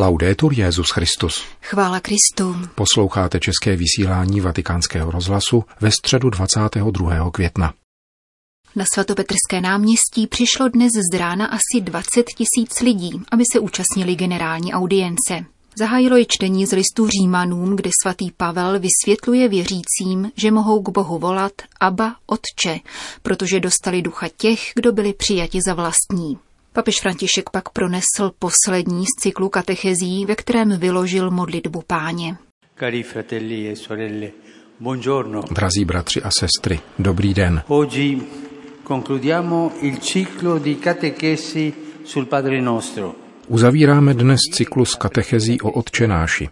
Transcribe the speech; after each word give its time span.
Laudetur 0.00 0.52
Jezus 0.52 0.90
Christus. 0.90 1.44
Chvála 1.62 2.00
Kristu. 2.00 2.56
Posloucháte 2.74 3.40
české 3.40 3.76
vysílání 3.76 4.40
Vatikánského 4.40 5.10
rozhlasu 5.10 5.64
ve 5.80 5.90
středu 5.90 6.30
22. 6.30 7.30
května. 7.30 7.74
Na 8.76 8.84
svatopetrské 8.94 9.60
náměstí 9.60 10.26
přišlo 10.26 10.68
dnes 10.68 10.92
z 11.12 11.18
rána 11.18 11.46
asi 11.46 11.80
20 11.80 12.06
tisíc 12.22 12.80
lidí, 12.80 13.10
aby 13.32 13.44
se 13.52 13.58
účastnili 13.58 14.14
generální 14.14 14.72
audience. 14.72 15.44
Zahájilo 15.78 16.16
je 16.16 16.24
čtení 16.28 16.66
z 16.66 16.72
listu 16.72 17.08
Římanům, 17.08 17.76
kde 17.76 17.90
svatý 18.02 18.30
Pavel 18.30 18.80
vysvětluje 18.80 19.48
věřícím, 19.48 20.30
že 20.36 20.50
mohou 20.50 20.82
k 20.82 20.88
Bohu 20.88 21.18
volat 21.18 21.52
Abba 21.80 22.16
Otče, 22.26 22.80
protože 23.22 23.60
dostali 23.60 24.02
ducha 24.02 24.28
těch, 24.36 24.60
kdo 24.74 24.92
byli 24.92 25.12
přijati 25.12 25.58
za 25.66 25.74
vlastní. 25.74 26.38
Papež 26.72 27.00
František 27.00 27.50
pak 27.50 27.68
pronesl 27.68 28.30
poslední 28.38 29.04
z 29.06 29.20
cyklu 29.20 29.48
katechezí, 29.48 30.24
ve 30.24 30.34
kterém 30.34 30.78
vyložil 30.78 31.30
modlitbu 31.30 31.82
páně. 31.86 32.36
Cari 32.78 33.02
fratelli 33.02 33.68
e 33.68 33.76
sorelle, 33.76 34.30
buongiorno. 34.80 35.42
Drazí 35.50 35.84
bratři 35.84 36.22
a 36.22 36.30
sestry, 36.30 36.80
dobrý 36.98 37.34
den. 37.34 37.62
Oggi 37.68 38.22
concludiamo 38.86 39.72
il 39.80 39.98
ciclo 39.98 40.58
di 40.58 40.76
catechesi 40.76 41.72
sul 42.04 42.26
Padre 42.26 42.62
Nostro. 42.62 43.14
Uzavíráme 43.48 44.14
dnes 44.14 44.40
cyklus 44.52 44.94
katechezí 44.94 45.60
o 45.60 45.70
Otčenáši. 45.70 46.48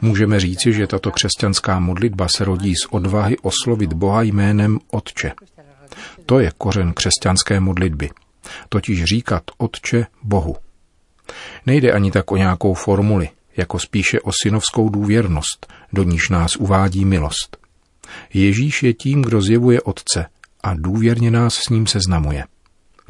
Můžeme 0.00 0.40
říci, 0.40 0.72
že 0.72 0.86
tato 0.86 1.10
křesťanská 1.10 1.80
modlitba 1.80 2.28
se 2.28 2.44
rodí 2.44 2.74
z 2.74 2.86
odvahy 2.90 3.36
oslovit 3.42 3.92
Boha 3.92 4.22
jménem 4.22 4.78
Otče. 4.90 5.32
To 6.26 6.40
je 6.40 6.50
kořen 6.58 6.92
křesťanské 6.92 7.60
modlitby– 7.60 8.10
totiž 8.68 9.04
říkat 9.04 9.42
Otče 9.58 10.06
Bohu. 10.22 10.56
Nejde 11.66 11.92
ani 11.92 12.10
tak 12.10 12.32
o 12.32 12.36
nějakou 12.36 12.74
formuli, 12.74 13.28
jako 13.56 13.78
spíše 13.78 14.20
o 14.20 14.30
synovskou 14.42 14.88
důvěrnost, 14.88 15.72
do 15.92 16.02
níž 16.02 16.28
nás 16.28 16.56
uvádí 16.56 17.04
milost. 17.04 17.56
Ježíš 18.34 18.82
je 18.82 18.92
tím, 18.92 19.22
kdo 19.22 19.42
zjevuje 19.42 19.80
Otce 19.80 20.26
a 20.62 20.74
důvěrně 20.74 21.30
nás 21.30 21.54
s 21.54 21.68
ním 21.68 21.86
seznamuje. 21.86 22.44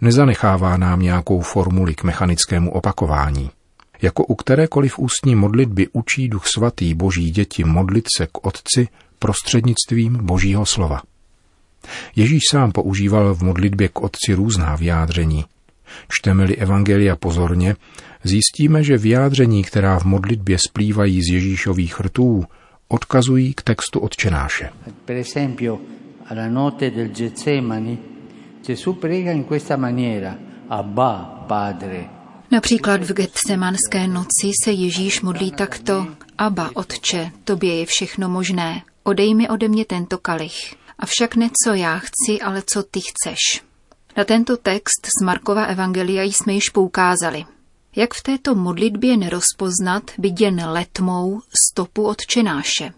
Nezanechává 0.01 0.77
nám 0.77 1.01
nějakou 1.01 1.41
formuli 1.41 1.95
k 1.95 2.05
mechanickému 2.05 2.73
opakování. 2.73 3.51
Jako 4.03 4.25
u 4.25 4.34
kterékoliv 4.34 4.99
ústní 4.99 5.34
modlitby 5.34 5.89
učí 5.93 6.28
Duch 6.28 6.47
Svatý 6.47 6.95
Boží 6.95 7.31
děti 7.31 7.65
modlit 7.65 8.05
se 8.17 8.27
k 8.27 8.47
Otci 8.47 8.89
prostřednictvím 9.19 10.19
Božího 10.23 10.67
slova. 10.67 11.03
Ježíš 12.17 12.42
sám 12.51 12.73
používal 12.73 13.34
v 13.34 13.42
modlitbě 13.42 13.89
k 13.89 14.01
Otci 14.01 14.34
různá 14.34 14.77
vyjádření. 14.77 15.45
Čteme-li 16.09 16.56
Evangelia 16.56 17.17
pozorně, 17.17 17.77
zjistíme, 18.25 18.83
že 18.83 18.98
vyjádření, 18.98 19.65
která 19.65 19.98
v 19.98 20.05
modlitbě 20.05 20.59
splývají 20.59 21.23
z 21.23 21.33
Ježíšových 21.33 22.01
rtů, 22.01 22.45
odkazují 22.89 23.55
k 23.55 23.62
textu 23.62 24.01
Otčenáše. 24.01 24.70
Per 25.05 25.17
esempio, 25.17 25.78
alla 26.31 26.48
notte 26.48 26.91
del 26.91 27.09
Getsemani, 27.09 27.98
Gesù 28.67 28.93
prega 28.93 29.33
in 29.33 29.45
questa 29.45 29.77
maniera, 29.77 30.34
Abba, 30.69 31.45
Padre. 31.48 32.05
Například 32.50 33.03
v 33.03 33.12
Getsemanské 33.12 34.09
noci 34.09 34.50
se 34.65 34.73
Ježíš 34.73 35.21
modlí 35.21 35.50
takto, 35.50 36.06
Abba, 36.39 36.71
Otče, 36.75 37.31
tobě 37.45 37.75
je 37.77 37.87
všechno 37.87 38.28
možné, 38.28 38.83
odej 39.03 39.34
mi 39.34 39.48
ode 39.48 39.69
mě 39.69 39.84
tento 39.84 40.19
kalich. 40.19 40.75
Avšak 40.99 41.37
ne 41.37 41.51
co 41.65 41.75
já 41.75 41.99
chci, 41.99 42.41
ale 42.41 42.63
co 42.67 42.83
ty 42.83 43.01
chceš. 43.01 43.39
Na 44.17 44.25
tento 44.25 44.57
text 44.57 45.07
z 45.21 45.25
Markova 45.25 45.65
Evangelia 45.65 46.23
jsme 46.23 46.53
již 46.53 46.69
poukázali. 46.69 47.45
Jak 47.97 48.15
v 48.15 48.23
této 48.23 48.55
modlitbě 48.55 49.17
nerozpoznat, 49.17 50.03
byť 50.19 50.41
jen 50.41 50.69
letmou, 50.69 51.41
stopu 51.69 52.07
odčenáše. 52.07 52.93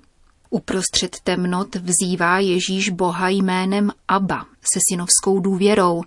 Uprostřed 0.51 1.17
temnot 1.25 1.75
vzývá 1.75 2.39
Ježíš 2.39 2.91
Boha 2.91 3.29
jménem 3.29 3.91
Abba 4.09 4.47
se 4.73 4.81
synovskou 4.91 5.41
důvěrou 5.41 6.03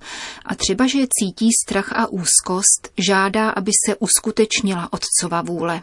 a 0.45 0.55
třeba, 0.55 0.87
že 0.87 1.07
cítí 1.19 1.49
strach 1.65 1.93
a 1.93 2.07
úzkost, 2.07 2.89
žádá, 2.97 3.49
aby 3.49 3.71
se 3.85 3.95
uskutečnila 3.95 4.89
otcova 4.93 5.41
vůle. 5.41 5.81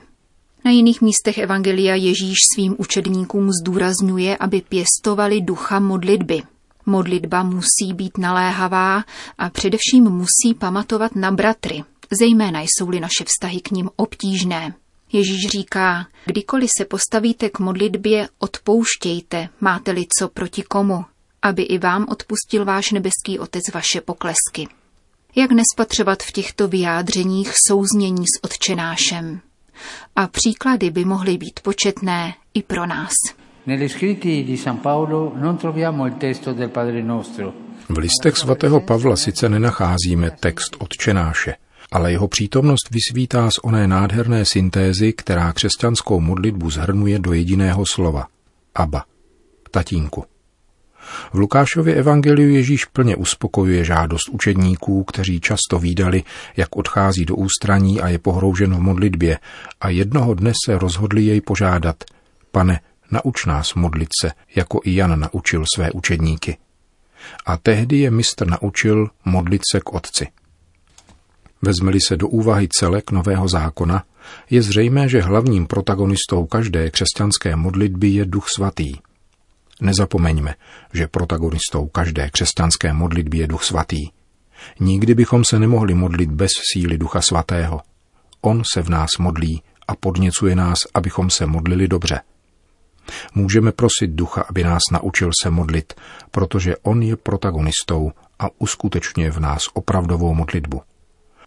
Na 0.65 0.71
jiných 0.71 1.01
místech 1.01 1.39
Evangelia 1.39 1.95
Ježíš 1.95 2.37
svým 2.55 2.75
učedníkům 2.79 3.51
zdůrazňuje, 3.53 4.37
aby 4.37 4.63
pěstovali 4.69 5.41
ducha 5.41 5.81
modlitby. 5.81 6.43
Modlitba 6.87 7.43
musí 7.43 7.95
být 7.95 8.19
naléhavá 8.19 9.05
a 9.39 9.51
především 9.51 10.05
musí 10.05 10.55
pamatovat 10.59 11.17
na 11.17 11.31
bratry, 11.31 11.85
zejména 12.11 12.61
jsou-li 12.61 13.01
naše 13.01 13.25
vztahy 13.25 13.61
k 13.61 13.71
ním 13.71 13.91
obtížné. 13.97 14.75
Ježíš 15.13 15.49
říká, 15.49 16.07
kdykoliv 16.27 16.71
se 16.79 16.85
postavíte 16.85 17.51
k 17.51 17.59
modlitbě, 17.59 18.29
odpouštějte, 18.39 19.49
máte-li 19.61 20.07
co 20.19 20.29
proti 20.29 20.63
komu, 20.63 21.05
aby 21.43 21.63
i 21.63 21.79
vám 21.79 22.07
odpustil 22.09 22.65
váš 22.65 22.93
nebeský 22.93 23.39
Otec 23.39 23.63
vaše 23.75 24.01
poklesky. 24.01 24.69
Jak 25.37 25.51
nespatřovat 25.51 26.23
v 26.23 26.33
těchto 26.33 26.69
vyjádřeních 26.69 27.53
souznění 27.69 28.25
s 28.25 28.45
Otčenášem? 28.45 29.41
A 30.17 30.27
příklady 30.27 30.91
by 30.91 31.05
mohly 31.05 31.39
být 31.39 31.61
početné 31.63 32.35
i 32.55 32.63
pro 32.63 32.87
nás. 32.87 33.13
V 37.89 37.99
listech 37.99 38.37
svatého 38.37 38.81
Pavla 38.81 39.17
sice 39.17 39.49
nenacházíme 39.49 40.31
text 40.31 40.77
odčenáše, 40.79 41.55
ale 41.93 42.13
jeho 42.13 42.29
přítomnost 42.29 42.91
vysvítá 42.91 43.51
z 43.51 43.59
oné 43.63 43.89
nádherné 43.89 44.45
syntézy, 44.45 45.13
která 45.13 45.53
křesťanskou 45.53 46.21
modlitbu 46.21 46.71
zhrnuje 46.71 47.19
do 47.19 47.33
jediného 47.33 47.85
slova. 47.87 48.27
Aba. 48.75 49.05
Tatínku. 49.71 50.25
V 51.33 51.39
Lukášově 51.39 51.95
evangeliu 51.95 52.51
Ježíš 52.51 52.85
plně 52.85 53.17
uspokojuje 53.17 53.85
žádost 53.85 54.29
učedníků, 54.29 55.05
kteří 55.05 55.41
často 55.41 55.79
výdali, 55.79 56.23
jak 56.57 56.77
odchází 56.77 57.25
do 57.25 57.37
ústraní 57.37 58.01
a 58.01 58.09
je 58.09 58.19
pohroužen 58.19 58.75
v 58.75 58.81
modlitbě 58.81 59.39
a 59.81 59.89
jednoho 59.89 60.35
dne 60.35 60.53
se 60.67 60.79
rozhodli 60.79 61.23
jej 61.23 61.41
požádat. 61.41 62.05
Pane, 62.51 62.81
nauč 63.11 63.47
nás 63.47 63.75
modlit 63.75 64.09
se, 64.21 64.33
jako 64.57 64.81
i 64.85 64.95
Jan 64.95 65.21
naučil 65.21 65.65
své 65.77 65.91
učedníky. 65.91 66.57
A 67.47 67.57
tehdy 67.57 67.99
je 67.99 68.11
mistr 68.11 68.47
naučil 68.47 69.11
modlit 69.25 69.63
se 69.73 69.81
k 69.81 69.93
Otci. 69.93 70.27
Vezmeli 71.63 71.99
se 72.09 72.17
do 72.17 72.29
úvahy 72.29 72.69
celek 72.69 73.11
Nového 73.11 73.49
zákona, 73.49 74.05
je 74.51 74.63
zřejmé, 74.63 75.09
že 75.09 75.23
hlavním 75.23 75.67
protagonistou 75.67 76.47
každé 76.47 76.91
křesťanské 76.91 77.57
modlitby 77.57 78.09
je 78.09 78.25
Duch 78.25 78.49
Svatý– 78.49 78.93
Nezapomeňme, 79.81 80.55
že 80.93 81.09
protagonistou 81.09 81.87
každé 81.87 82.31
křesťanské 82.31 82.93
modlitby 82.93 83.39
je 83.39 83.47
Duch 83.47 83.65
Svatý. 83.65 84.07
Nikdy 84.81 85.15
bychom 85.15 85.45
se 85.45 85.59
nemohli 85.59 85.95
modlit 85.95 86.31
bez 86.31 86.51
síly 86.73 86.99
Ducha 86.99 87.21
Svatého. 87.21 87.81
On 88.41 88.63
se 88.73 88.83
v 88.83 88.89
nás 88.89 89.11
modlí 89.19 89.63
a 89.89 89.97
podněcuje 89.97 90.57
nás, 90.57 90.79
abychom 90.95 91.31
se 91.31 91.47
modlili 91.47 91.89
dobře. 91.89 92.21
Můžeme 93.35 93.73
prosit 93.73 94.11
Ducha, 94.11 94.45
aby 94.49 94.65
nás 94.65 94.83
naučil 94.93 95.31
se 95.43 95.51
modlit, 95.51 95.93
protože 96.31 96.77
On 96.77 97.03
je 97.03 97.17
protagonistou 97.17 98.13
a 98.39 98.47
uskutečňuje 98.59 99.31
v 99.31 99.41
nás 99.41 99.65
opravdovou 99.75 100.35
modlitbu. 100.35 100.83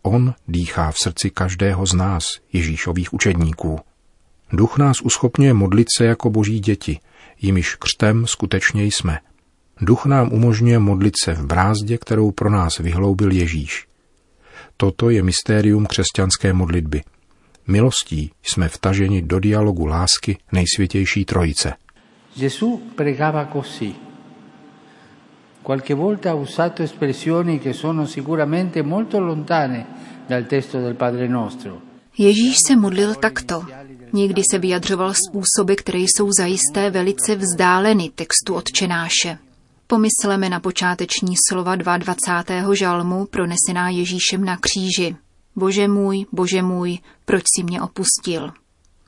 On 0.02 0.34
dýchá 0.48 0.92
v 0.92 0.98
srdci 0.98 1.30
každého 1.30 1.86
z 1.86 1.94
nás, 1.94 2.24
Ježíšových 2.54 3.14
učedníků. 3.14 3.80
Duch 4.52 4.78
nás 4.78 5.02
uschopňuje 5.02 5.54
modlit 5.54 5.88
se 5.98 6.06
jako 6.06 6.30
boží 6.30 6.60
děti– 6.60 7.00
jimiž 7.42 7.76
křtem 7.76 8.28
skutečně 8.28 8.84
jsme. 8.86 9.20
Duch 9.82 10.06
nám 10.06 10.34
umožňuje 10.34 10.80
modlit 10.80 11.14
se 11.24 11.34
v 11.34 11.46
brázdě, 11.46 11.98
kterou 11.98 12.32
pro 12.32 12.50
nás 12.50 12.78
vyhloubil 12.78 13.32
Ježíš. 13.32 13.88
Toto 14.78 15.10
je 15.10 15.24
mystérium 15.24 15.86
křesťanské 15.86 16.54
modlitby. 16.54 17.02
Milostí 17.68 18.32
jsme 18.44 18.70
vtaženi 18.70 19.22
do 19.22 19.40
dialogu 19.40 19.86
lásky 19.86 20.38
nejsvětější 20.52 21.26
trojice. 21.26 21.74
Gesù 22.38 22.82
pregava 22.96 23.46
così. 23.46 23.96
Qualche 25.64 25.94
volta 25.94 26.30
ha 26.30 26.36
usato 26.36 26.84
espressioni 26.84 27.60
che 27.60 27.74
sono 27.74 28.08
sicuramente 28.08 28.84
molto 28.84 29.20
lontane 29.20 29.86
dal 30.28 30.44
testo 30.44 30.80
del 30.80 30.96
Padre 30.96 31.28
Nostro. 31.28 31.82
Ježíš 32.18 32.56
se 32.68 32.76
modlil 32.76 33.16
takto. 33.16 33.66
Někdy 34.14 34.42
se 34.52 34.58
vyjadřoval 34.60 35.14
způsoby, 35.14 35.74
které 35.74 36.00
jsou 36.00 36.30
zajisté 36.38 36.90
velice 36.90 37.36
vzdáleny 37.36 38.12
textu 38.16 38.56
odčenáše. 38.56 39.38
Pomysleme 39.88 40.50
na 40.50 40.60
počáteční 40.60 41.36
slova 41.50 41.76
22. 41.76 42.76
žalmu 42.76 43.26
pronesená 43.26 43.90
Ježíšem 43.90 44.46
na 44.46 44.58
kříži. 44.58 45.16
Bože 45.56 45.88
můj, 45.88 46.26
bože 46.32 46.62
můj, 46.62 47.00
proč 47.26 47.44
si 47.56 47.64
mě 47.64 47.82
opustil? 47.82 48.52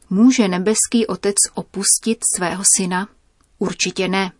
Může 0.09 0.47
nebeský 0.47 1.07
otec 1.07 1.35
opustit 1.53 2.17
svého 2.37 2.63
syna? 2.77 3.07
Určitě 3.59 4.07
ne. 4.07 4.31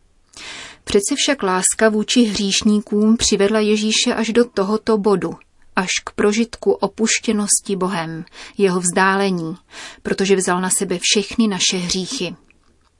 Přece 0.83 1.15
však 1.17 1.43
láska 1.43 1.89
vůči 1.89 2.23
hříšníkům 2.23 3.17
přivedla 3.17 3.59
Ježíše 3.59 4.13
až 4.15 4.29
do 4.29 4.45
tohoto 4.45 4.97
bodu, 4.97 5.33
až 5.75 5.89
k 6.05 6.11
prožitku 6.11 6.71
opuštěnosti 6.71 7.75
Bohem, 7.75 8.25
jeho 8.57 8.79
vzdálení, 8.79 9.55
protože 10.03 10.35
vzal 10.35 10.61
na 10.61 10.69
sebe 10.69 10.97
všechny 11.01 11.47
naše 11.47 11.77
hříchy. 11.77 12.35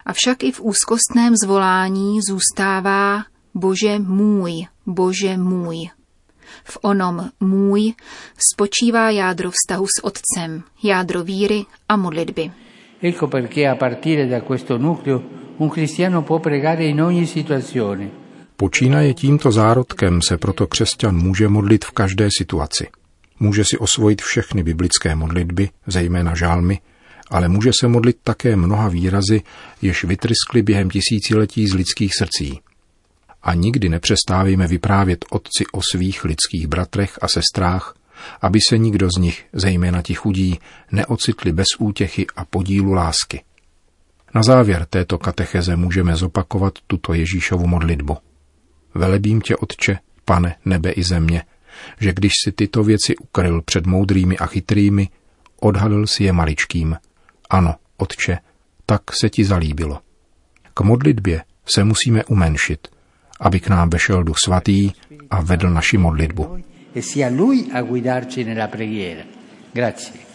Avšak 0.06 0.44
i 0.44 0.52
v 0.52 0.62
úzkostném 0.62 1.34
zvolání 1.44 2.20
zůstává 2.30 3.24
Bože 3.54 4.00
můj, 4.00 4.68
Bože 4.86 5.38
můj. 5.38 5.90
V 6.64 6.78
onom 6.82 7.30
můj 7.40 7.94
spočívá 8.54 9.10
jádro 9.10 9.52
vztahu 9.52 9.86
s 9.86 10.04
Otcem, 10.04 10.64
jádro 10.84 11.24
víry 11.24 11.66
a 11.90 11.96
modlitby. 11.96 12.52
Ecco 13.02 13.28
perché 13.28 13.68
a 13.68 13.76
partire 13.76 14.28
da 14.28 14.42
questo 14.42 14.78
nucleo 14.78 15.22
un 15.58 15.70
cristiano 15.70 16.22
può 16.22 16.40
pregare 16.40 16.86
in 16.86 17.02
ogni 17.02 17.26
situazione. 17.28 18.23
Počínaje 18.64 19.14
tímto 19.14 19.52
zárodkem 19.52 20.22
se 20.28 20.38
proto 20.38 20.68
křesťan 20.68 21.16
může 21.16 21.48
modlit 21.48 21.86
v 21.86 21.92
každé 21.92 22.30
situaci. 22.38 22.88
Může 23.40 23.64
si 23.66 23.78
osvojit 23.78 24.22
všechny 24.22 24.64
biblické 24.64 25.16
modlitby, 25.16 25.70
zejména 25.88 26.36
žálmy, 26.36 26.80
ale 27.30 27.48
může 27.48 27.72
se 27.80 27.88
modlit 27.88 28.18
také 28.24 28.56
mnoha 28.56 28.88
výrazy, 28.88 29.42
jež 29.82 30.04
vytryskly 30.04 30.62
během 30.62 30.90
tisíciletí 30.90 31.68
z 31.68 31.74
lidských 31.74 32.12
srdcí. 32.18 32.60
A 33.42 33.54
nikdy 33.54 33.90
nepřestávíme 33.90 34.68
vyprávět 34.68 35.26
otci 35.32 35.64
o 35.74 35.82
svých 35.92 36.24
lidských 36.24 36.68
bratrech 36.68 37.20
a 37.22 37.28
sestrách, 37.28 37.96
aby 38.42 38.60
se 38.70 38.78
nikdo 38.78 39.08
z 39.18 39.20
nich, 39.20 39.46
zejména 39.54 40.02
ti 40.02 40.14
chudí, 40.14 40.60
neocitli 40.92 41.52
bez 41.52 41.68
útěchy 41.80 42.28
a 42.36 42.46
podílu 42.46 42.94
lásky. 42.94 43.44
Na 44.36 44.44
závěr 44.44 44.86
této 44.90 45.18
katecheze 45.18 45.76
můžeme 45.76 46.16
zopakovat 46.16 46.74
tuto 46.88 47.14
Ježíšovu 47.14 47.68
modlitbu. 47.68 48.18
Velebím 48.96 49.42
tě, 49.42 49.56
Otče, 49.56 49.98
pane 50.26 50.56
nebe 50.66 50.92
i 50.92 51.04
země, 51.04 51.44
že 52.00 52.14
když 52.14 52.32
si 52.44 52.52
tyto 52.52 52.84
věci 52.84 53.16
ukryl 53.16 53.62
před 53.62 53.86
moudrými 53.86 54.38
a 54.38 54.46
chytrými, 54.46 55.08
odhalil 55.60 56.08
si 56.08 56.24
je 56.24 56.34
maličkým. 56.34 56.98
Ano, 57.50 57.76
Otče, 57.98 58.38
tak 58.86 59.02
se 59.22 59.30
ti 59.30 59.46
zalíbilo. 59.46 60.00
K 60.74 60.82
modlitbě 60.82 61.44
se 61.66 61.84
musíme 61.84 62.26
umenšit, 62.26 62.88
aby 63.40 63.60
k 63.60 63.68
nám 63.68 63.90
vešel 63.90 64.24
Duch 64.24 64.38
Svatý 64.46 64.92
a 65.30 65.42
vedl 65.42 65.70
naši 65.70 65.98
modlitbu. 65.98 66.58
E 66.96 67.02
sia 67.02 67.30
Lui 67.30 67.72
a 67.74 67.82
guidarci 67.82 68.44
nella 68.44 68.68
preghiera. 68.68 69.24
Grazie. 69.74 70.33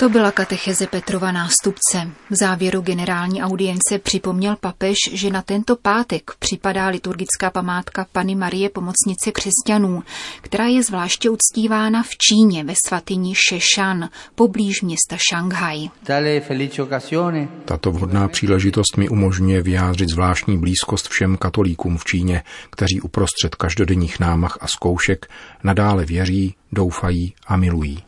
To 0.00 0.08
byla 0.08 0.30
katecheze 0.30 0.86
Petrova 0.86 1.32
nástupce. 1.32 2.10
V 2.30 2.34
závěru 2.34 2.80
generální 2.80 3.42
audience 3.42 3.98
připomněl 3.98 4.56
papež, 4.56 4.96
že 5.12 5.30
na 5.30 5.42
tento 5.42 5.76
pátek 5.76 6.30
připadá 6.38 6.88
liturgická 6.88 7.50
památka 7.50 8.06
Pany 8.12 8.34
Marie 8.34 8.70
Pomocnice 8.70 9.32
křesťanů, 9.32 10.02
která 10.40 10.66
je 10.66 10.82
zvláště 10.82 11.30
uctívána 11.30 12.02
v 12.02 12.16
Číně 12.16 12.64
ve 12.64 12.74
svatyni 12.86 13.34
Šešan, 13.48 14.08
poblíž 14.34 14.82
města 14.82 15.16
Šanghaj. 15.30 15.88
Tato 17.64 17.92
vhodná 17.92 18.28
příležitost 18.28 18.96
mi 18.96 19.08
umožňuje 19.08 19.62
vyjádřit 19.62 20.08
zvláštní 20.08 20.58
blízkost 20.58 21.08
všem 21.08 21.36
katolíkům 21.36 21.98
v 21.98 22.04
Číně, 22.04 22.42
kteří 22.70 23.00
uprostřed 23.00 23.54
každodenních 23.54 24.20
námach 24.20 24.58
a 24.60 24.66
zkoušek 24.66 25.26
nadále 25.64 26.04
věří, 26.04 26.54
doufají 26.72 27.34
a 27.46 27.56
milují. 27.56 28.02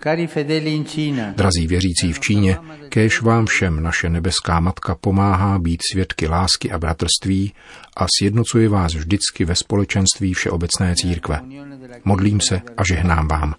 Drazí 1.36 1.66
věřící 1.66 2.12
v 2.12 2.20
Číně, 2.20 2.58
kéž 2.88 3.22
vám 3.22 3.46
všem 3.46 3.82
naše 3.82 4.08
nebeská 4.08 4.60
matka 4.60 4.94
pomáhá 4.94 5.58
být 5.58 5.80
svědky 5.92 6.28
lásky 6.28 6.70
a 6.70 6.78
bratrství 6.78 7.52
a 7.96 8.06
sjednocuje 8.18 8.68
vás 8.68 8.94
vždycky 8.94 9.44
ve 9.44 9.54
společenství 9.54 10.34
Všeobecné 10.34 10.94
církve. 10.96 11.40
Modlím 12.04 12.40
se 12.40 12.60
a 12.76 12.84
žehnám 12.84 13.28
vám. 13.28 13.54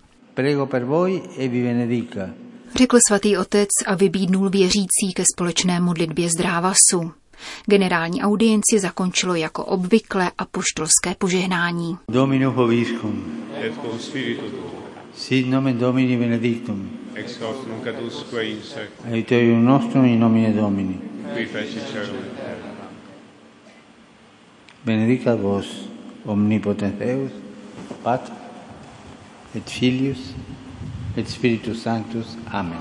Řekl 2.75 2.97
svatý 3.07 3.37
otec 3.37 3.69
a 3.85 3.95
vybídnul 3.95 4.49
věřící 4.49 5.13
ke 5.15 5.23
společné 5.35 5.79
modlitbě 5.79 6.29
zdrávasu. 6.29 7.11
Generální 7.65 8.23
audienci 8.23 8.79
zakončilo 8.79 9.35
jako 9.35 9.65
obvykle 9.65 10.31
apoštolské 10.37 11.15
požehnání. 11.17 11.97
Domino 12.09 12.51
Hoviscum. 12.51 13.25
Et 13.61 13.73
con 13.81 13.99
spiritu 13.99 14.43
Sit 15.23 15.47
nomen 15.47 15.77
Domini 15.79 16.17
benedictum. 16.17 16.89
Ex 17.15 17.37
hoc 17.39 17.65
nunc 17.65 17.87
adusque 17.87 18.43
in 18.43 18.61
sec. 18.61 18.89
Aiuterium 19.05 19.63
nostrum 19.63 20.03
in 20.03 20.19
nomine 20.19 20.53
Domini. 20.53 20.99
Qui 21.33 21.45
feci 21.45 21.79
celum 21.79 22.17
et 22.17 22.35
terra. 22.35 22.89
Benedicat 24.83 25.39
vos 25.39 25.87
omnipotens 26.25 26.99
Deus, 26.99 27.31
Pater 28.03 28.33
et 29.55 29.69
Filius 29.69 30.33
et 31.15 31.25
Spiritus 31.29 31.81
Sanctus. 31.81 32.35
Amen. 32.51 32.77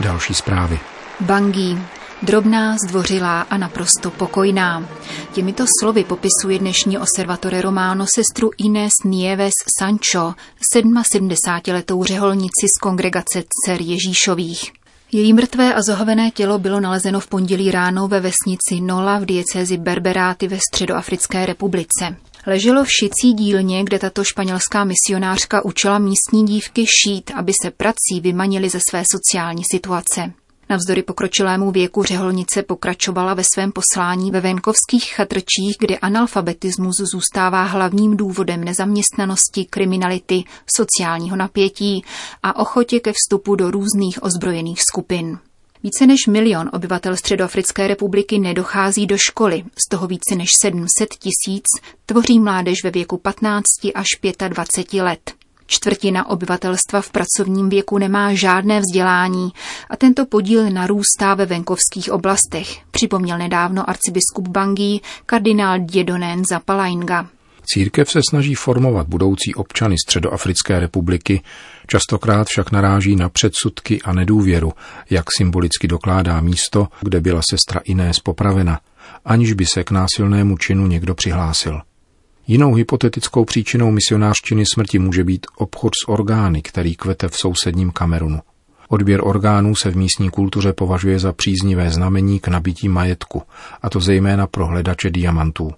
Další 0.00 0.34
zprávy. 0.34 0.78
Bangui, 1.20 1.78
drobná, 2.22 2.76
zdvořilá 2.86 3.40
a 3.40 3.56
naprosto 3.56 4.10
pokojná. 4.10 4.88
Těmito 5.32 5.64
slovy 5.80 6.04
popisuje 6.04 6.58
dnešní 6.58 6.98
observatore 6.98 7.62
Romano 7.62 8.06
sestru 8.14 8.50
Inés 8.58 8.92
Nieves 9.04 9.54
Sancho, 9.78 10.34
77-letou 10.76 12.04
řeholnici 12.04 12.66
z 12.76 12.80
kongregace 12.82 13.42
dcer 13.42 13.80
Ježíšových. 13.80 14.72
Její 15.12 15.32
mrtvé 15.32 15.74
a 15.74 15.82
zohovené 15.82 16.30
tělo 16.30 16.58
bylo 16.58 16.80
nalezeno 16.80 17.20
v 17.20 17.26
pondělí 17.26 17.70
ráno 17.70 18.08
ve 18.08 18.20
vesnici 18.20 18.80
Nola 18.80 19.18
v 19.18 19.24
diecézi 19.24 19.76
Berberáty 19.76 20.48
ve 20.48 20.58
Středoafrické 20.70 21.46
republice. 21.46 22.16
Leželo 22.46 22.84
v 22.84 22.92
šicí 23.00 23.32
dílně, 23.32 23.84
kde 23.84 23.98
tato 23.98 24.24
španělská 24.24 24.84
misionářka 24.84 25.64
učila 25.64 25.98
místní 25.98 26.44
dívky 26.44 26.84
šít, 26.86 27.30
aby 27.34 27.52
se 27.62 27.70
prací 27.70 28.20
vymanili 28.20 28.68
ze 28.68 28.78
své 28.90 29.02
sociální 29.12 29.62
situace. 29.72 30.32
Navzdory 30.70 31.02
pokročilému 31.02 31.70
věku 31.70 32.02
řeholnice 32.02 32.62
pokračovala 32.62 33.34
ve 33.34 33.42
svém 33.54 33.72
poslání 33.72 34.30
ve 34.30 34.40
venkovských 34.40 35.14
chatrčích, 35.14 35.76
kde 35.78 35.98
analfabetismus 35.98 36.96
zůstává 36.96 37.64
hlavním 37.64 38.16
důvodem 38.16 38.64
nezaměstnanosti, 38.64 39.64
kriminality, 39.64 40.44
sociálního 40.76 41.36
napětí 41.36 42.04
a 42.42 42.56
ochotě 42.56 43.00
ke 43.00 43.12
vstupu 43.12 43.54
do 43.54 43.70
různých 43.70 44.22
ozbrojených 44.22 44.80
skupin. 44.82 45.38
Více 45.82 46.06
než 46.06 46.26
milion 46.28 46.70
obyvatel 46.72 47.16
Středoafrické 47.16 47.88
republiky 47.88 48.38
nedochází 48.38 49.06
do 49.06 49.16
školy, 49.18 49.64
z 49.86 49.88
toho 49.90 50.06
více 50.06 50.34
než 50.36 50.48
700 50.62 50.88
tisíc 51.08 51.64
tvoří 52.06 52.40
mládež 52.40 52.84
ve 52.84 52.90
věku 52.90 53.18
15 53.18 53.64
až 53.94 54.06
25 54.48 55.02
let. 55.02 55.43
Čtvrtina 55.66 56.30
obyvatelstva 56.30 57.00
v 57.00 57.10
pracovním 57.10 57.68
věku 57.68 57.98
nemá 57.98 58.34
žádné 58.34 58.80
vzdělání 58.80 59.52
a 59.90 59.96
tento 59.96 60.26
podíl 60.26 60.70
narůstá 60.70 61.34
ve 61.34 61.46
venkovských 61.46 62.12
oblastech, 62.12 62.78
připomněl 62.90 63.38
nedávno 63.38 63.90
arcibiskup 63.90 64.48
Bangui 64.48 65.00
kardinál 65.26 65.78
Diedonen 65.78 66.42
Zapalainga. 66.50 67.26
Církev 67.66 68.10
se 68.10 68.20
snaží 68.30 68.54
formovat 68.54 69.08
budoucí 69.08 69.54
občany 69.54 69.96
Středoafrické 70.06 70.80
republiky, 70.80 71.42
častokrát 71.86 72.46
však 72.48 72.72
naráží 72.72 73.16
na 73.16 73.28
předsudky 73.28 74.02
a 74.02 74.12
nedůvěru, 74.12 74.72
jak 75.10 75.24
symbolicky 75.36 75.88
dokládá 75.88 76.40
místo, 76.40 76.88
kde 77.00 77.20
byla 77.20 77.40
sestra 77.50 77.80
Inés 77.84 78.20
popravena, 78.20 78.80
aniž 79.24 79.52
by 79.52 79.66
se 79.66 79.84
k 79.84 79.90
násilnému 79.90 80.58
činu 80.58 80.86
někdo 80.86 81.14
přihlásil. 81.14 81.80
Jinou 82.46 82.74
hypotetickou 82.74 83.44
příčinou 83.44 83.90
misionářčiny 83.90 84.64
smrti 84.74 84.98
může 84.98 85.24
být 85.24 85.46
obchod 85.56 85.92
s 86.04 86.08
orgány, 86.08 86.62
který 86.62 86.94
kvete 86.96 87.28
v 87.28 87.36
sousedním 87.36 87.90
Kamerunu. 87.90 88.40
Odběr 88.88 89.20
orgánů 89.24 89.74
se 89.76 89.90
v 89.90 89.96
místní 89.96 90.30
kultuře 90.30 90.72
považuje 90.72 91.18
za 91.18 91.32
příznivé 91.32 91.90
znamení 91.90 92.40
k 92.40 92.48
nabití 92.48 92.88
majetku, 92.88 93.42
a 93.82 93.90
to 93.90 94.00
zejména 94.00 94.46
pro 94.46 94.66
hledače 94.66 95.10
diamantů. 95.10 95.72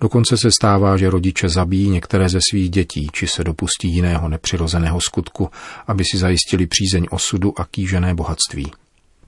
Dokonce 0.00 0.36
se 0.36 0.50
stává, 0.50 0.96
že 0.96 1.10
rodiče 1.10 1.48
zabijí 1.48 1.90
některé 1.90 2.28
ze 2.28 2.38
svých 2.50 2.70
dětí, 2.70 3.08
či 3.12 3.26
se 3.26 3.44
dopustí 3.44 3.94
jiného 3.94 4.28
nepřirozeného 4.28 5.00
skutku, 5.00 5.50
aby 5.86 6.04
si 6.04 6.18
zajistili 6.18 6.66
přízeň 6.66 7.06
osudu 7.10 7.60
a 7.60 7.64
kýžené 7.64 8.14
bohatství. 8.14 8.72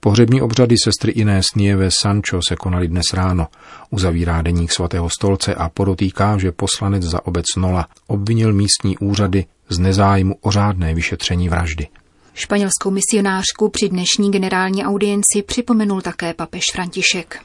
Pohřební 0.07 0.41
obřady 0.41 0.75
sestry 0.83 1.11
Inés 1.11 1.45
Nieve 1.55 1.89
Sancho 1.91 2.39
se 2.47 2.55
konaly 2.55 2.87
dnes 2.87 3.03
ráno. 3.13 3.47
Uzavírá 3.89 4.41
deník 4.41 4.71
svatého 4.71 5.09
stolce 5.09 5.55
a 5.55 5.69
podotýká, 5.69 6.37
že 6.37 6.51
poslanec 6.51 7.03
za 7.03 7.25
obec 7.25 7.45
Nola 7.57 7.87
obvinil 8.07 8.53
místní 8.53 8.97
úřady 8.97 9.45
z 9.69 9.79
nezájmu 9.79 10.35
o 10.41 10.51
řádné 10.51 10.93
vyšetření 10.93 11.49
vraždy. 11.49 11.87
Španělskou 12.33 12.91
misionářku 12.91 13.69
při 13.69 13.89
dnešní 13.89 14.31
generální 14.31 14.85
audienci 14.85 15.41
připomenul 15.45 16.01
také 16.01 16.33
papež 16.33 16.63
František. 16.73 17.39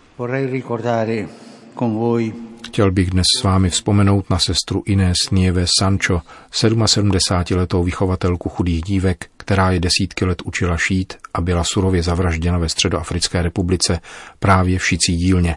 Chtěl 2.66 2.92
bych 2.92 3.10
dnes 3.10 3.24
s 3.40 3.42
vámi 3.42 3.70
vzpomenout 3.70 4.30
na 4.30 4.38
sestru 4.38 4.82
Inés 4.86 5.16
Nieve 5.30 5.64
Sancho, 5.78 6.20
77-letou 6.52 7.84
vychovatelku 7.84 8.48
chudých 8.48 8.82
dívek, 8.82 9.26
která 9.36 9.70
je 9.70 9.80
desítky 9.80 10.24
let 10.24 10.42
učila 10.44 10.76
šít 10.76 11.14
a 11.34 11.40
byla 11.40 11.64
surově 11.64 12.02
zavražděna 12.02 12.58
ve 12.58 12.68
Středoafrické 12.68 13.42
republice 13.42 14.00
právě 14.38 14.78
v 14.78 14.86
šicí 14.86 15.16
dílně. 15.16 15.56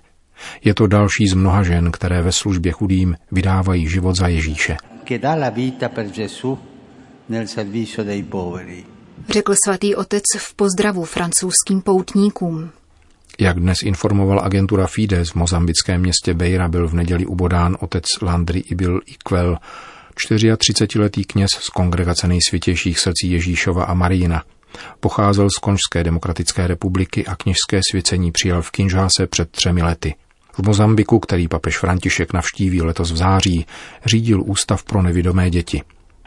Je 0.64 0.74
to 0.74 0.88
další 0.88 1.28
z 1.28 1.34
mnoha 1.34 1.64
žen, 1.64 1.92
které 1.92 2.22
ve 2.22 2.32
službě 2.32 2.72
chudým 2.72 3.16
vydávají 3.32 3.88
život 3.90 4.16
za 4.16 4.28
Ježíše. 4.28 4.78
Řekl 9.30 9.54
svatý 9.66 9.96
otec 9.96 10.24
v 10.38 10.56
pozdravu 10.56 11.04
francouzským 11.04 11.82
poutníkům. 11.82 12.70
Jak 13.40 13.60
dnes 13.60 13.78
informovala 13.84 14.42
agentura 14.42 14.88
Fides 14.88 15.30
v 15.30 15.36
mozambickém 15.36 16.02
městě 16.02 16.34
Beira 16.34 16.68
byl 16.68 16.88
v 16.88 16.94
neděli 16.94 17.26
ubodán 17.26 17.78
otec 17.80 18.06
Landry 18.22 18.60
Ibil 18.60 19.00
Iquel, 19.06 19.58
34-letý 20.16 21.24
kněz 21.24 21.50
z 21.52 21.70
kongregace 21.70 22.28
nejsvětějších 22.28 23.00
srdcí 23.00 23.32
Ježíšova 23.32 23.86
a 23.86 23.94
Marína. 23.94 24.44
Pocházel 25.00 25.50
z 25.50 25.58
Konžské 25.58 26.04
demokratické 26.04 26.68
republiky 26.68 27.26
a 27.26 27.36
kněžské 27.36 27.80
svěcení 27.92 28.32
přijal 28.32 28.62
v 28.62 28.72
Kinžáse 28.72 29.28
před 29.30 29.52
třemi 29.52 29.84
lety. 29.84 30.16
V 30.54 30.60
Mozambiku, 30.60 31.20
který 31.20 31.48
papež 31.48 31.78
František 31.78 32.34
navštíví 32.34 32.82
letos 32.82 33.12
v 33.12 33.18
září, 33.18 33.66
řídil 34.06 34.44
Ústav 34.46 34.84
pro 34.84 35.02
nevidomé 35.02 35.50
děti. 35.50 35.82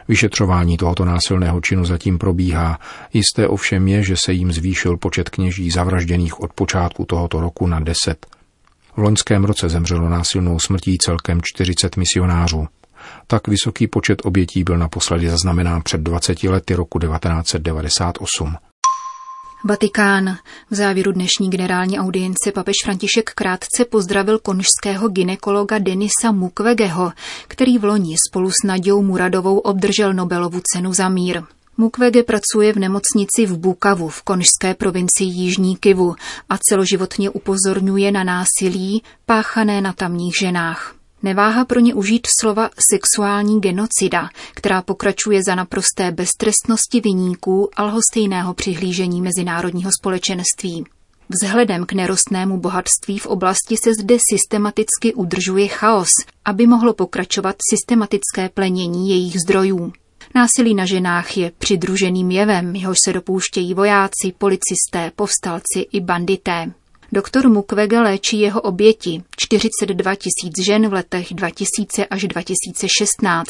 Vyšetřování 0.09 0.77
tohoto 0.77 1.05
násilného 1.05 1.61
činu 1.61 1.85
zatím 1.85 2.17
probíhá. 2.17 2.79
Jisté 3.13 3.47
ovšem 3.47 3.87
je, 3.87 4.03
že 4.03 4.15
se 4.25 4.33
jim 4.33 4.51
zvýšil 4.51 4.97
počet 4.97 5.29
kněží 5.29 5.71
zavražděných 5.71 6.39
od 6.39 6.53
počátku 6.53 7.05
tohoto 7.05 7.41
roku 7.41 7.67
na 7.67 7.79
deset. 7.79 8.25
V 8.95 8.97
loňském 8.97 9.43
roce 9.43 9.69
zemřelo 9.69 10.09
násilnou 10.09 10.59
smrtí 10.59 10.97
celkem 10.97 11.39
40 11.43 11.97
misionářů. 11.97 12.67
Tak 13.27 13.47
vysoký 13.47 13.87
počet 13.87 14.21
obětí 14.25 14.63
byl 14.63 14.77
naposledy 14.77 15.29
zaznamenán 15.29 15.81
před 15.81 16.01
20 16.01 16.43
lety 16.43 16.75
roku 16.75 16.99
1998. 16.99 18.55
Vatikán. 19.63 20.37
V 20.69 20.75
závěru 20.75 21.11
dnešní 21.11 21.49
generální 21.49 21.99
audience 21.99 22.51
papež 22.51 22.73
František 22.83 23.31
krátce 23.33 23.85
pozdravil 23.85 24.39
konžského 24.39 25.09
ginekologa 25.09 25.77
Denisa 25.77 26.31
Mukwegeho, 26.31 27.11
který 27.47 27.77
v 27.77 27.83
loni 27.83 28.15
spolu 28.29 28.51
s 28.51 28.65
Nadějou 28.65 29.01
Muradovou 29.01 29.57
obdržel 29.57 30.13
Nobelovu 30.13 30.61
cenu 30.73 30.93
za 30.93 31.09
mír. 31.09 31.41
Mukwege 31.77 32.23
pracuje 32.23 32.73
v 32.73 32.79
nemocnici 32.79 33.45
v 33.45 33.57
Bukavu 33.57 34.09
v 34.09 34.21
konžské 34.21 34.73
provincii 34.73 35.29
Jižní 35.29 35.75
Kivu 35.75 36.15
a 36.49 36.57
celoživotně 36.57 37.29
upozorňuje 37.29 38.11
na 38.11 38.23
násilí 38.23 39.03
páchané 39.25 39.81
na 39.81 39.93
tamních 39.93 40.33
ženách. 40.41 40.98
Neváha 41.23 41.65
pro 41.65 41.79
ně 41.79 41.93
užít 41.93 42.27
slova 42.39 42.69
sexuální 42.91 43.61
genocida, 43.61 44.29
která 44.53 44.81
pokračuje 44.81 45.43
za 45.43 45.55
naprosté 45.55 46.11
beztrestnosti 46.11 47.01
viníků 47.01 47.69
a 47.75 47.83
lhostejného 47.83 48.53
přihlížení 48.53 49.21
mezinárodního 49.21 49.91
společenství. 49.99 50.85
Vzhledem 51.29 51.85
k 51.85 51.93
nerostnému 51.93 52.59
bohatství 52.59 53.19
v 53.19 53.25
oblasti 53.25 53.75
se 53.83 53.93
zde 54.01 54.17
systematicky 54.31 55.13
udržuje 55.13 55.67
chaos, 55.67 56.09
aby 56.45 56.67
mohlo 56.67 56.93
pokračovat 56.93 57.55
systematické 57.69 58.49
plenění 58.49 59.09
jejich 59.09 59.35
zdrojů. 59.45 59.93
Násilí 60.35 60.75
na 60.75 60.85
ženách 60.85 61.37
je 61.37 61.51
přidruženým 61.57 62.31
jevem, 62.31 62.75
jehož 62.75 62.97
se 63.05 63.13
dopouštějí 63.13 63.73
vojáci, 63.73 64.33
policisté, 64.37 65.11
povstalci 65.15 65.79
i 65.91 65.99
bandité. 65.99 66.71
Doktor 67.11 67.49
Mukwege 67.49 67.99
léčí 67.99 68.39
jeho 68.39 68.61
oběti, 68.61 69.23
42 69.37 70.15
tisíc 70.15 70.65
žen 70.65 70.89
v 70.89 70.93
letech 70.93 71.33
2000 71.33 72.05
až 72.05 72.23
2016 72.23 73.45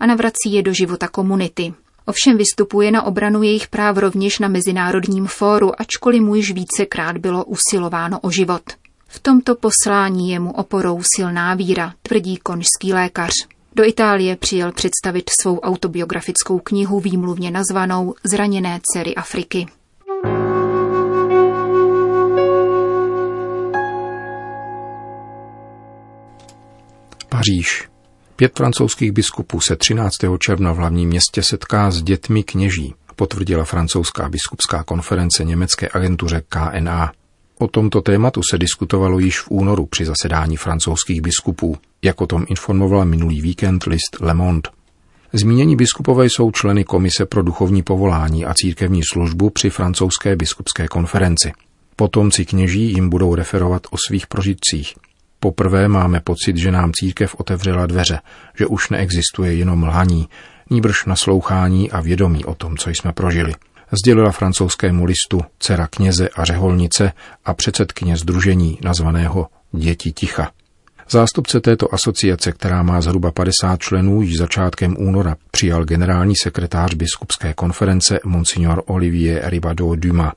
a 0.00 0.06
navrací 0.06 0.52
je 0.52 0.62
do 0.62 0.72
života 0.72 1.08
komunity. 1.08 1.74
Ovšem 2.06 2.36
vystupuje 2.36 2.90
na 2.90 3.02
obranu 3.02 3.42
jejich 3.42 3.68
práv 3.68 3.96
rovněž 3.96 4.38
na 4.38 4.48
Mezinárodním 4.48 5.26
fóru, 5.26 5.80
ačkoliv 5.80 6.22
mu 6.22 6.34
již 6.34 6.52
vícekrát 6.52 7.18
bylo 7.18 7.44
usilováno 7.44 8.20
o 8.20 8.30
život. 8.30 8.62
V 9.08 9.18
tomto 9.18 9.54
poslání 9.54 10.30
je 10.30 10.38
mu 10.38 10.52
oporou 10.52 11.00
silná 11.16 11.54
víra, 11.54 11.94
tvrdí 12.02 12.36
konžský 12.36 12.92
lékař. 12.92 13.32
Do 13.74 13.84
Itálie 13.84 14.36
přijel 14.36 14.72
představit 14.72 15.30
svou 15.40 15.58
autobiografickou 15.58 16.58
knihu 16.58 17.00
výmluvně 17.00 17.50
nazvanou 17.50 18.14
Zraněné 18.24 18.80
dcery 18.82 19.14
Afriky. 19.14 19.66
Paříž. 27.28 27.88
Pět 28.36 28.52
francouzských 28.56 29.12
biskupů 29.12 29.60
se 29.60 29.76
13. 29.76 30.14
června 30.38 30.72
v 30.72 30.76
hlavním 30.76 31.08
městě 31.08 31.42
setká 31.42 31.90
s 31.90 32.02
dětmi 32.02 32.42
kněží, 32.42 32.94
potvrdila 33.16 33.64
francouzská 33.64 34.28
biskupská 34.28 34.82
konference 34.82 35.44
německé 35.44 35.88
agentuře 35.92 36.42
KNA. 36.48 37.12
O 37.58 37.68
tomto 37.68 38.00
tématu 38.00 38.40
se 38.50 38.58
diskutovalo 38.58 39.18
již 39.18 39.40
v 39.40 39.50
únoru 39.50 39.86
při 39.86 40.04
zasedání 40.04 40.56
francouzských 40.56 41.20
biskupů, 41.20 41.76
jak 42.02 42.20
o 42.20 42.26
tom 42.26 42.44
informovala 42.48 43.04
minulý 43.04 43.40
víkend 43.40 43.84
list 43.84 44.16
Le 44.20 44.34
Monde. 44.34 44.70
Zmínění 45.32 45.76
biskupové 45.76 46.26
jsou 46.26 46.50
členy 46.50 46.84
Komise 46.84 47.26
pro 47.26 47.42
duchovní 47.42 47.82
povolání 47.82 48.44
a 48.44 48.54
církevní 48.54 49.00
službu 49.12 49.50
při 49.50 49.70
francouzské 49.70 50.36
biskupské 50.36 50.88
konferenci. 50.88 51.52
Potomci 51.96 52.44
kněží 52.44 52.92
jim 52.92 53.10
budou 53.10 53.34
referovat 53.34 53.82
o 53.90 53.96
svých 54.08 54.26
prožitcích– 54.26 54.94
Poprvé 55.40 55.88
máme 55.88 56.20
pocit, 56.20 56.56
že 56.56 56.70
nám 56.70 56.92
církev 56.92 57.34
otevřela 57.38 57.86
dveře, 57.86 58.20
že 58.58 58.66
už 58.66 58.90
neexistuje 58.90 59.54
jenom 59.54 59.82
lhaní, 59.82 60.28
níbrž 60.70 61.04
naslouchání 61.04 61.90
a 61.90 62.00
vědomí 62.00 62.44
o 62.44 62.54
tom, 62.54 62.76
co 62.76 62.90
jsme 62.90 63.12
prožili. 63.12 63.54
Sdělila 64.02 64.30
francouzskému 64.30 65.04
listu 65.04 65.40
dcera 65.58 65.86
kněze 65.86 66.28
a 66.28 66.44
řeholnice 66.44 67.12
a 67.44 67.54
předsedkyně 67.54 68.16
združení 68.16 68.78
nazvaného 68.82 69.48
Děti 69.72 70.12
ticha. 70.12 70.50
Zástupce 71.10 71.60
této 71.60 71.94
asociace, 71.94 72.52
která 72.52 72.82
má 72.82 73.00
zhruba 73.00 73.32
50 73.32 73.80
členů, 73.80 74.22
již 74.22 74.38
začátkem 74.38 74.96
února 74.98 75.36
přijal 75.50 75.84
generální 75.84 76.36
sekretář 76.36 76.94
biskupské 76.94 77.54
konference 77.54 78.20
Monsignor 78.24 78.82
Olivier 78.86 79.42
Ribado 79.44 79.94
Duma. 79.94 80.32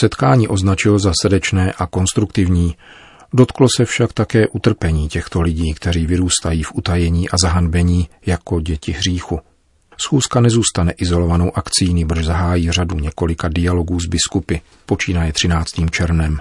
Setkání 0.00 0.48
označil 0.48 0.98
za 0.98 1.12
srdečné 1.22 1.72
a 1.72 1.86
konstruktivní, 1.86 2.76
Dotklo 3.32 3.66
se 3.76 3.84
však 3.84 4.12
také 4.12 4.48
utrpení 4.48 5.08
těchto 5.08 5.40
lidí, 5.40 5.74
kteří 5.74 6.06
vyrůstají 6.06 6.62
v 6.62 6.72
utajení 6.74 7.28
a 7.28 7.34
zahanbení 7.42 8.08
jako 8.26 8.60
děti 8.60 8.92
hříchu. 8.92 9.40
Schůzka 9.98 10.40
nezůstane 10.40 10.92
izolovanou 10.92 11.56
akcí, 11.56 11.94
nýbrž 11.94 12.24
zahájí 12.24 12.70
řadu 12.70 12.98
několika 12.98 13.48
dialogů 13.48 14.00
s 14.00 14.06
biskupy, 14.06 14.56
počínaje 14.86 15.32
13. 15.32 15.68
černem. 15.90 16.38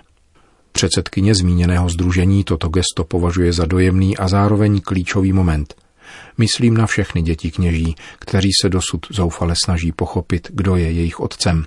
Předsedkyně 0.72 1.36
zmíněného 1.36 1.90
združení 1.90 2.44
toto 2.44 2.70
gesto 2.70 3.04
považuje 3.04 3.54
za 3.54 3.66
dojemný 3.66 4.18
a 4.18 4.28
zároveň 4.28 4.82
klíčový 4.82 5.34
moment. 5.34 5.76
Myslím 6.38 6.78
na 6.78 6.86
všechny 6.86 7.22
děti 7.22 7.52
kněží, 7.52 7.96
kteří 8.20 8.50
se 8.62 8.70
dosud 8.70 9.06
zoufale 9.10 9.54
snaží 9.64 9.92
pochopit, 9.92 10.48
kdo 10.54 10.76
je 10.76 10.92
jejich 10.92 11.20
otcem. 11.20 11.66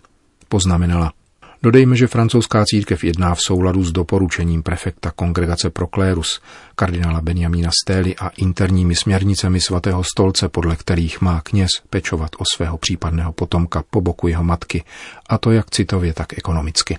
Poznamenala. 0.48 1.12
Dodejme, 1.62 1.96
že 1.96 2.06
francouzská 2.06 2.64
církev 2.64 3.04
jedná 3.04 3.34
v 3.34 3.40
souladu 3.40 3.84
s 3.84 3.92
doporučením 3.92 4.62
prefekta 4.62 5.10
Kongregace 5.10 5.70
Proklérus, 5.70 6.40
kardinála 6.74 7.20
Benjamína 7.20 7.70
Stély 7.82 8.16
a 8.16 8.28
interními 8.28 8.94
směrnicemi 8.94 9.60
svatého 9.60 10.04
stolce, 10.04 10.48
podle 10.48 10.76
kterých 10.76 11.20
má 11.20 11.40
kněz 11.40 11.70
pečovat 11.90 12.30
o 12.38 12.44
svého 12.54 12.78
případného 12.78 13.32
potomka 13.32 13.84
po 13.90 14.00
boku 14.00 14.28
jeho 14.28 14.44
matky, 14.44 14.84
a 15.28 15.38
to 15.38 15.50
jak 15.50 15.70
citově, 15.70 16.14
tak 16.14 16.38
ekonomicky. 16.38 16.98